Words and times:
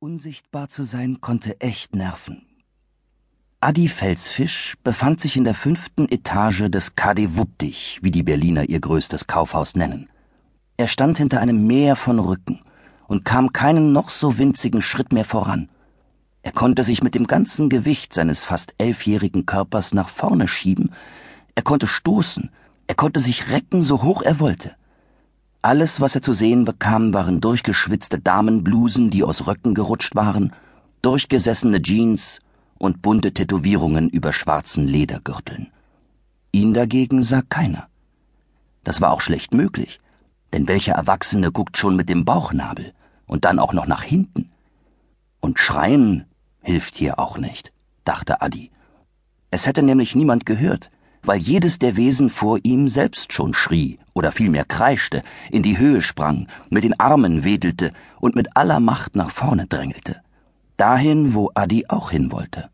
Unsichtbar 0.00 0.68
zu 0.68 0.84
sein 0.84 1.20
konnte 1.20 1.60
echt 1.60 1.96
nerven. 1.96 2.46
Adi 3.58 3.88
Felsfisch 3.88 4.76
befand 4.84 5.20
sich 5.20 5.36
in 5.36 5.42
der 5.42 5.56
fünften 5.56 6.08
Etage 6.08 6.70
des 6.70 6.94
KD 6.94 7.36
Wuppdich, 7.36 7.98
wie 8.00 8.12
die 8.12 8.22
Berliner 8.22 8.68
ihr 8.68 8.78
größtes 8.78 9.26
Kaufhaus 9.26 9.74
nennen. 9.74 10.08
Er 10.76 10.86
stand 10.86 11.18
hinter 11.18 11.40
einem 11.40 11.66
Meer 11.66 11.96
von 11.96 12.20
Rücken 12.20 12.60
und 13.08 13.24
kam 13.24 13.52
keinen 13.52 13.92
noch 13.92 14.10
so 14.10 14.38
winzigen 14.38 14.82
Schritt 14.82 15.12
mehr 15.12 15.24
voran. 15.24 15.68
Er 16.42 16.52
konnte 16.52 16.84
sich 16.84 17.02
mit 17.02 17.16
dem 17.16 17.26
ganzen 17.26 17.68
Gewicht 17.68 18.14
seines 18.14 18.44
fast 18.44 18.74
elfjährigen 18.78 19.46
Körpers 19.46 19.94
nach 19.94 20.10
vorne 20.10 20.46
schieben, 20.46 20.92
er 21.56 21.64
konnte 21.64 21.88
stoßen, 21.88 22.50
er 22.86 22.94
konnte 22.94 23.18
sich 23.18 23.50
recken, 23.50 23.82
so 23.82 24.04
hoch 24.04 24.22
er 24.22 24.38
wollte. 24.38 24.76
Alles, 25.68 26.00
was 26.00 26.14
er 26.14 26.22
zu 26.22 26.32
sehen 26.32 26.64
bekam, 26.64 27.12
waren 27.12 27.42
durchgeschwitzte 27.42 28.18
Damenblusen, 28.18 29.10
die 29.10 29.22
aus 29.22 29.46
Röcken 29.46 29.74
gerutscht 29.74 30.14
waren, 30.14 30.54
durchgesessene 31.02 31.82
Jeans 31.82 32.40
und 32.78 33.02
bunte 33.02 33.34
Tätowierungen 33.34 34.08
über 34.08 34.32
schwarzen 34.32 34.86
Ledergürteln. 34.86 35.70
Ihn 36.52 36.72
dagegen 36.72 37.22
sah 37.22 37.42
keiner. 37.42 37.86
Das 38.82 39.02
war 39.02 39.10
auch 39.12 39.20
schlecht 39.20 39.52
möglich, 39.52 40.00
denn 40.54 40.68
welcher 40.68 40.94
Erwachsene 40.94 41.52
guckt 41.52 41.76
schon 41.76 41.96
mit 41.96 42.08
dem 42.08 42.24
Bauchnabel 42.24 42.94
und 43.26 43.44
dann 43.44 43.58
auch 43.58 43.74
noch 43.74 43.86
nach 43.86 44.04
hinten? 44.04 44.50
Und 45.40 45.58
schreien 45.58 46.24
hilft 46.62 46.96
hier 46.96 47.18
auch 47.18 47.36
nicht, 47.36 47.72
dachte 48.06 48.40
Adi. 48.40 48.70
Es 49.50 49.66
hätte 49.66 49.82
nämlich 49.82 50.14
niemand 50.14 50.46
gehört, 50.46 50.90
weil 51.22 51.38
jedes 51.38 51.78
der 51.78 51.96
Wesen 51.96 52.30
vor 52.30 52.58
ihm 52.62 52.88
selbst 52.88 53.32
schon 53.32 53.54
schrie 53.54 53.98
oder 54.14 54.32
vielmehr 54.32 54.64
kreischte, 54.64 55.22
in 55.50 55.62
die 55.62 55.78
Höhe 55.78 56.02
sprang, 56.02 56.48
mit 56.70 56.84
den 56.84 56.98
Armen 56.98 57.44
wedelte 57.44 57.92
und 58.20 58.34
mit 58.34 58.56
aller 58.56 58.80
Macht 58.80 59.16
nach 59.16 59.30
vorne 59.30 59.66
drängelte. 59.66 60.20
Dahin, 60.76 61.34
wo 61.34 61.50
Adi 61.54 61.86
auch 61.88 62.10
hin 62.10 62.30
wollte. 62.30 62.70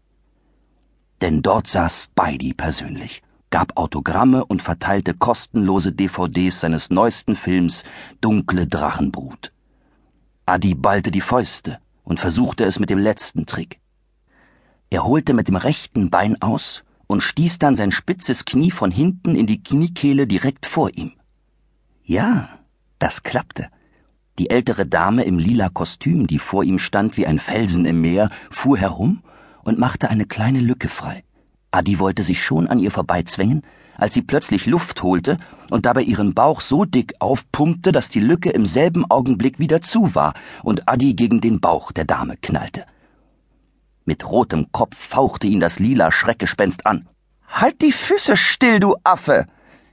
Denn 1.21 1.43
dort 1.43 1.67
saß 1.67 2.05
Spidey 2.05 2.53
persönlich, 2.55 3.23
gab 3.51 3.77
Autogramme 3.77 4.45
und 4.45 4.63
verteilte 4.63 5.15
kostenlose 5.15 5.93
DVDs 5.93 6.61
seines 6.61 6.91
neuesten 6.91 7.37
Films 7.37 7.85
Dunkle 8.21 8.67
Drachenbrut. 8.67 9.53
Adi 10.47 10.75
ballte 10.75 11.11
die 11.11 11.21
Fäuste 11.21 11.79
und 12.03 12.21
versuchte 12.21 12.65
es 12.65 12.79
mit 12.79 12.91
dem 12.91 12.99
letzten 12.99 13.47
Trick. 13.47 13.81
Er 14.91 15.05
holte 15.05 15.35
mit 15.35 15.49
dem 15.49 15.57
rechten 15.57 16.11
Bein 16.11 16.41
aus 16.43 16.85
und 17.07 17.23
stieß 17.23 17.59
dann 17.59 17.77
sein 17.77 17.93
spitzes 17.93 18.45
Knie 18.45 18.71
von 18.71 18.91
hinten 18.91 19.35
in 19.35 19.47
die 19.47 19.63
Kniekehle 19.63 20.27
direkt 20.27 20.67
vor 20.67 20.91
ihm. 20.95 21.13
Ja, 22.05 22.49
das 22.99 23.23
klappte. 23.23 23.69
Die 24.39 24.51
ältere 24.51 24.85
Dame 24.85 25.25
im 25.25 25.39
lila 25.39 25.69
Kostüm, 25.69 26.27
die 26.27 26.39
vor 26.39 26.65
ihm 26.65 26.79
stand 26.79 27.17
wie 27.17 27.27
ein 27.27 27.39
Felsen 27.39 27.85
im 27.87 28.01
Meer, 28.01 28.31
fuhr 28.51 28.77
herum 28.77 29.23
und 29.63 29.79
machte 29.79 30.11
eine 30.11 30.27
kleine 30.27 30.61
Lücke 30.61 30.89
frei. 30.89 31.25
Adi 31.71 31.99
wollte 31.99 32.25
sich 32.25 32.43
schon 32.43 32.67
an 32.69 32.79
ihr 32.79 32.91
vorbeizwängen, 32.91 33.63
als 33.97 34.15
sie 34.15 34.23
plötzlich 34.23 34.67
Luft 34.67 35.03
holte 35.03 35.39
und 35.71 35.87
dabei 35.87 36.03
ihren 36.03 36.35
Bauch 36.35 36.61
so 36.61 36.85
dick 36.85 37.15
aufpumpte, 37.21 37.93
dass 37.93 38.09
die 38.09 38.21
Lücke 38.21 38.51
im 38.51 38.67
selben 38.67 39.09
Augenblick 39.11 39.59
wieder 39.59 39.81
zu 39.81 40.15
war 40.15 40.35
und 40.63 40.89
Adi 40.89 41.15
gegen 41.15 41.41
den 41.41 41.61
Bauch 41.61 41.93
der 41.93 42.05
Dame 42.05 42.37
knallte. 42.37 42.87
Mit 44.05 44.29
rotem 44.29 44.71
Kopf 44.73 44.97
fauchte 44.97 45.47
ihn 45.47 45.61
das 45.61 45.79
lila 45.79 46.13
Schreckgespenst 46.13 46.87
an. 46.87 47.09
Halt 47.49 47.81
die 47.83 47.93
Füße 47.93 48.37
still, 48.37 48.81
du 48.81 48.97
Affe! 49.05 49.47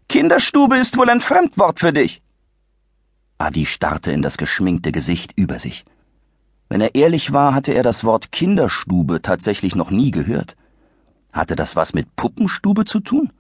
Kinderstube 0.10 0.76
ist 0.78 0.98
wohl 0.98 1.10
ein 1.10 1.22
Fremdwort 1.22 1.80
für 1.80 1.94
dich. 1.94 2.22
Adi 3.38 3.66
starrte 3.66 4.12
in 4.12 4.22
das 4.22 4.38
geschminkte 4.38 4.92
Gesicht 4.92 5.32
über 5.38 5.60
sich. 5.60 5.86
Wenn 6.68 6.82
er 6.82 6.96
ehrlich 6.96 7.34
war, 7.34 7.54
hatte 7.54 7.74
er 7.74 7.84
das 7.84 8.04
Wort 8.04 8.32
Kinderstube 8.32 9.22
tatsächlich 9.22 9.76
noch 9.76 9.90
nie 9.90 10.12
gehört. 10.12 10.56
Hatte 11.32 11.56
das 11.56 11.76
was 11.76 11.94
mit 11.94 12.16
Puppenstube 12.16 12.86
zu 12.86 13.00
tun? 13.00 13.32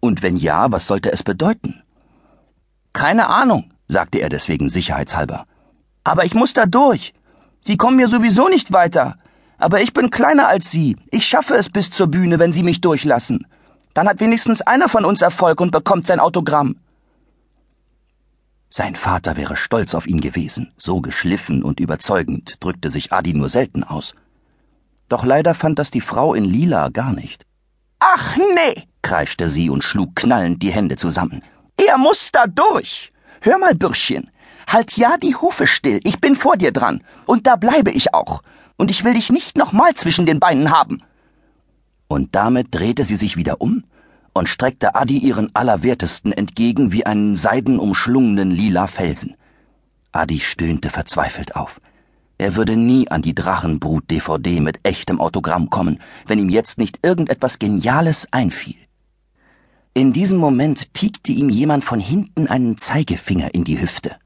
Und 0.00 0.22
wenn 0.22 0.36
ja, 0.36 0.70
was 0.72 0.86
sollte 0.86 1.12
es 1.12 1.22
bedeuten? 1.22 1.82
Keine 2.92 3.28
Ahnung, 3.28 3.72
sagte 3.88 4.18
er 4.18 4.28
deswegen 4.28 4.68
sicherheitshalber. 4.68 5.46
Aber 6.04 6.24
ich 6.24 6.34
muss 6.34 6.52
da 6.52 6.66
durch. 6.66 7.14
Sie 7.60 7.76
kommen 7.76 7.96
mir 7.96 8.08
sowieso 8.08 8.48
nicht 8.48 8.72
weiter. 8.72 9.18
Aber 9.58 9.80
ich 9.80 9.92
bin 9.92 10.10
kleiner 10.10 10.48
als 10.48 10.70
Sie. 10.70 10.96
Ich 11.10 11.26
schaffe 11.26 11.54
es 11.54 11.70
bis 11.70 11.90
zur 11.90 12.08
Bühne, 12.08 12.38
wenn 12.38 12.52
Sie 12.52 12.62
mich 12.62 12.80
durchlassen. 12.80 13.46
Dann 13.94 14.08
hat 14.08 14.20
wenigstens 14.20 14.60
einer 14.60 14.88
von 14.88 15.04
uns 15.04 15.22
Erfolg 15.22 15.60
und 15.60 15.70
bekommt 15.70 16.06
sein 16.06 16.20
Autogramm. 16.20 16.76
Sein 18.68 18.94
Vater 18.94 19.36
wäre 19.36 19.56
stolz 19.56 19.94
auf 19.94 20.06
ihn 20.06 20.20
gewesen. 20.20 20.72
So 20.76 21.00
geschliffen 21.00 21.62
und 21.62 21.80
überzeugend 21.80 22.56
drückte 22.60 22.90
sich 22.90 23.12
Adi 23.12 23.32
nur 23.32 23.48
selten 23.48 23.84
aus. 23.84 24.14
Doch 25.08 25.24
leider 25.24 25.54
fand 25.54 25.78
das 25.78 25.90
die 25.90 26.00
Frau 26.00 26.34
in 26.34 26.44
Lila 26.44 26.90
gar 26.90 27.12
nicht. 27.12 27.46
Ach 28.00 28.36
nee, 28.36 28.82
kreischte 29.00 29.48
sie 29.48 29.70
und 29.70 29.82
schlug 29.82 30.14
knallend 30.16 30.62
die 30.62 30.72
Hände 30.72 30.96
zusammen. 30.96 31.42
Er 31.78 31.96
muss 31.96 32.30
da 32.32 32.46
durch. 32.46 33.12
Hör 33.40 33.58
mal, 33.58 33.74
Bürschchen, 33.74 34.30
halt 34.66 34.96
ja 34.96 35.16
die 35.16 35.36
Hufe 35.36 35.66
still, 35.66 36.00
ich 36.04 36.20
bin 36.20 36.36
vor 36.36 36.56
dir 36.56 36.72
dran, 36.72 37.02
und 37.24 37.46
da 37.46 37.56
bleibe 37.56 37.90
ich 37.90 38.12
auch 38.12 38.42
und 38.76 38.90
ich 38.90 39.04
will 39.04 39.14
dich 39.14 39.30
nicht 39.30 39.56
nochmal 39.56 39.94
zwischen 39.94 40.26
den 40.26 40.40
Beinen 40.40 40.70
haben. 40.70 41.02
Und 42.08 42.34
damit 42.34 42.68
drehte 42.70 43.04
sie 43.04 43.16
sich 43.16 43.36
wieder 43.36 43.60
um 43.60 43.84
und 44.32 44.48
streckte 44.48 44.94
Adi 44.94 45.18
ihren 45.18 45.54
Allerwertesten 45.54 46.32
entgegen 46.32 46.92
wie 46.92 47.06
einen 47.06 47.36
seidenumschlungenen 47.36 48.50
lila 48.50 48.86
Felsen. 48.86 49.34
Adi 50.12 50.40
stöhnte 50.40 50.90
verzweifelt 50.90 51.56
auf. 51.56 51.80
Er 52.38 52.54
würde 52.54 52.76
nie 52.76 53.10
an 53.10 53.22
die 53.22 53.34
Drachenbrut-DVD 53.34 54.60
mit 54.60 54.80
echtem 54.82 55.20
Autogramm 55.20 55.70
kommen, 55.70 56.00
wenn 56.26 56.38
ihm 56.38 56.50
jetzt 56.50 56.76
nicht 56.76 56.98
irgendetwas 57.02 57.58
Geniales 57.58 58.28
einfiel. 58.30 58.76
In 59.94 60.12
diesem 60.12 60.36
Moment 60.36 60.92
piekte 60.92 61.32
ihm 61.32 61.48
jemand 61.48 61.84
von 61.84 61.98
hinten 61.98 62.46
einen 62.46 62.76
Zeigefinger 62.76 63.54
in 63.54 63.64
die 63.64 63.80
Hüfte. 63.80 64.16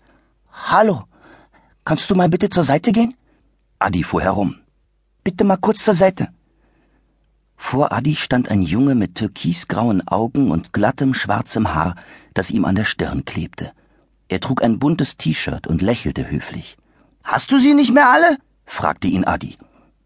Hallo, 0.52 1.04
kannst 1.84 2.10
du 2.10 2.16
mal 2.16 2.28
bitte 2.28 2.50
zur 2.50 2.64
Seite 2.64 2.90
gehen? 2.90 3.14
Adi 3.82 4.04
fuhr 4.04 4.20
herum. 4.20 4.56
Bitte 5.24 5.42
mal 5.42 5.56
kurz 5.56 5.82
zur 5.82 5.94
Seite. 5.94 6.28
Vor 7.56 7.92
Adi 7.92 8.14
stand 8.14 8.50
ein 8.50 8.60
Junge 8.60 8.94
mit 8.94 9.14
türkisgrauen 9.14 10.06
Augen 10.06 10.50
und 10.50 10.74
glattem 10.74 11.14
schwarzem 11.14 11.72
Haar, 11.74 11.94
das 12.34 12.50
ihm 12.50 12.66
an 12.66 12.74
der 12.74 12.84
Stirn 12.84 13.24
klebte. 13.24 13.72
Er 14.28 14.40
trug 14.40 14.62
ein 14.62 14.78
buntes 14.78 15.16
T-Shirt 15.16 15.66
und 15.66 15.80
lächelte 15.80 16.30
höflich. 16.30 16.76
Hast 17.24 17.52
du 17.52 17.58
sie 17.58 17.72
nicht 17.72 17.90
mehr 17.90 18.10
alle? 18.12 18.36
fragte 18.66 19.08
ihn 19.08 19.24
Adi. 19.24 19.56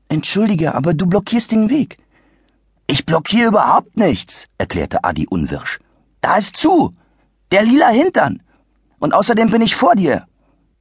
Entschuldige, 0.08 0.76
aber 0.76 0.94
du 0.94 1.06
blockierst 1.06 1.50
den 1.50 1.68
Weg. 1.68 1.98
Ich 2.86 3.04
blockiere 3.04 3.48
überhaupt 3.48 3.96
nichts, 3.96 4.46
erklärte 4.56 5.02
Adi 5.02 5.26
unwirsch. 5.26 5.80
Da 6.20 6.36
ist 6.36 6.56
zu. 6.56 6.94
Der 7.50 7.64
lila 7.64 7.88
Hintern. 7.88 8.40
Und 9.00 9.14
außerdem 9.14 9.50
bin 9.50 9.62
ich 9.62 9.74
vor 9.74 9.96
dir. 9.96 10.28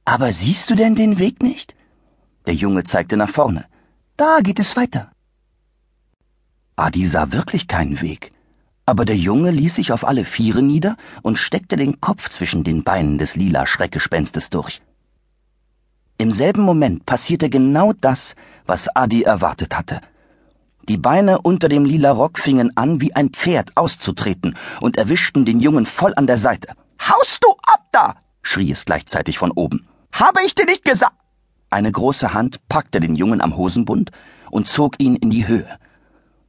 Aber 0.04 0.32
siehst 0.32 0.70
du 0.70 0.76
denn 0.76 0.94
den 0.94 1.18
Weg 1.18 1.42
nicht? 1.42 1.74
Der 2.46 2.54
Junge 2.54 2.84
zeigte 2.84 3.16
nach 3.16 3.30
vorne. 3.30 3.64
Da 4.16 4.40
geht 4.42 4.58
es 4.58 4.76
weiter. 4.76 5.10
Adi 6.76 7.06
sah 7.06 7.32
wirklich 7.32 7.68
keinen 7.68 8.00
Weg. 8.00 8.32
Aber 8.86 9.04
der 9.06 9.16
Junge 9.16 9.50
ließ 9.50 9.76
sich 9.76 9.92
auf 9.92 10.04
alle 10.04 10.24
Viere 10.24 10.62
nieder 10.62 10.96
und 11.22 11.38
steckte 11.38 11.76
den 11.76 12.00
Kopf 12.00 12.28
zwischen 12.28 12.64
den 12.64 12.82
Beinen 12.82 13.16
des 13.16 13.34
lila 13.34 13.66
Schreckgespenstes 13.66 14.50
durch. 14.50 14.82
Im 16.18 16.32
selben 16.32 16.62
Moment 16.62 17.06
passierte 17.06 17.48
genau 17.48 17.92
das, 17.92 18.34
was 18.66 18.94
Adi 18.94 19.22
erwartet 19.22 19.74
hatte. 19.74 20.00
Die 20.86 20.98
Beine 20.98 21.40
unter 21.40 21.70
dem 21.70 21.86
lila 21.86 22.10
Rock 22.10 22.38
fingen 22.38 22.76
an, 22.76 23.00
wie 23.00 23.14
ein 23.16 23.30
Pferd 23.30 23.74
auszutreten 23.74 24.56
und 24.82 24.98
erwischten 24.98 25.46
den 25.46 25.60
Jungen 25.60 25.86
voll 25.86 26.12
an 26.14 26.26
der 26.26 26.38
Seite. 26.38 26.74
Haust 27.00 27.42
du 27.42 27.50
ab 27.62 27.86
da! 27.90 28.16
schrie 28.42 28.70
es 28.70 28.84
gleichzeitig 28.84 29.38
von 29.38 29.50
oben. 29.50 29.88
Habe 30.12 30.44
ich 30.44 30.54
dir 30.54 30.66
nicht 30.66 30.84
gesagt? 30.84 31.16
Eine 31.74 31.90
große 31.90 32.32
Hand 32.32 32.60
packte 32.68 33.00
den 33.00 33.16
Jungen 33.16 33.40
am 33.40 33.56
Hosenbund 33.56 34.12
und 34.52 34.68
zog 34.68 35.00
ihn 35.00 35.16
in 35.16 35.30
die 35.30 35.48
Höhe. 35.48 35.66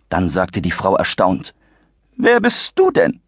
Dann 0.07 0.29
sagte 0.29 0.61
die 0.61 0.69
Frau 0.69 0.95
erstaunt 0.95 1.55
Wer 2.15 2.39
bist 2.39 2.73
du 2.75 2.91
denn? 2.91 3.21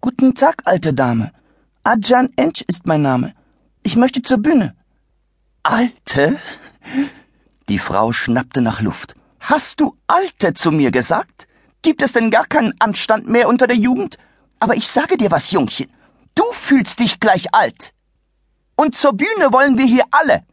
Guten 0.00 0.36
Tag, 0.36 0.62
alte 0.66 0.94
Dame. 0.94 1.32
Adjan 1.82 2.30
Ench 2.36 2.64
ist 2.68 2.86
mein 2.86 3.02
Name. 3.02 3.34
Ich 3.82 3.96
möchte 3.96 4.22
zur 4.22 4.38
Bühne. 4.38 4.76
Alte? 5.64 6.38
Die 7.68 7.80
Frau 7.80 8.12
schnappte 8.12 8.60
nach 8.62 8.80
Luft. 8.80 9.16
Hast 9.40 9.80
du 9.80 9.96
Alte 10.06 10.54
zu 10.54 10.70
mir 10.70 10.92
gesagt? 10.92 11.48
Gibt 11.82 12.02
es 12.02 12.12
denn 12.12 12.30
gar 12.30 12.46
keinen 12.46 12.74
Anstand 12.78 13.28
mehr 13.28 13.48
unter 13.48 13.66
der 13.66 13.76
Jugend? 13.76 14.16
Aber 14.60 14.76
ich 14.76 14.86
sage 14.86 15.16
dir 15.16 15.32
was, 15.32 15.50
Jungchen. 15.50 15.90
Du 16.36 16.44
fühlst 16.52 17.00
dich 17.00 17.18
gleich 17.18 17.52
alt. 17.52 17.94
Und 18.76 18.96
zur 18.96 19.14
Bühne 19.14 19.52
wollen 19.52 19.76
wir 19.76 19.86
hier 19.86 20.04
alle. 20.12 20.44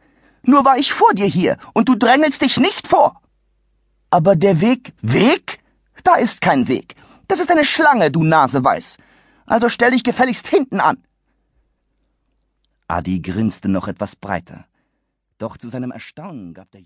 Nur 0.52 0.64
war 0.64 0.78
ich 0.78 0.94
vor 0.94 1.12
dir 1.12 1.26
hier 1.26 1.58
und 1.74 1.90
du 1.90 1.94
drängelst 1.94 2.40
dich 2.40 2.56
nicht 2.58 2.88
vor. 2.88 3.20
Aber 4.08 4.34
der 4.34 4.62
Weg. 4.62 4.94
Weg? 5.02 5.58
Da 6.04 6.14
ist 6.14 6.40
kein 6.40 6.68
Weg. 6.68 6.96
Das 7.28 7.38
ist 7.38 7.50
eine 7.50 7.66
Schlange, 7.66 8.10
du 8.10 8.24
Naseweiß. 8.24 8.96
Also 9.44 9.68
stell 9.68 9.90
dich 9.90 10.04
gefälligst 10.04 10.48
hinten 10.48 10.80
an. 10.80 10.96
Adi 12.86 13.20
grinste 13.20 13.68
noch 13.68 13.88
etwas 13.88 14.16
breiter. 14.16 14.64
Doch 15.36 15.58
zu 15.58 15.68
seinem 15.68 15.90
Erstaunen 15.90 16.54
gab 16.54 16.70
der 16.70 16.80